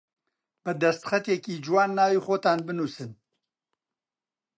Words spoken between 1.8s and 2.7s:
ناوی خۆتان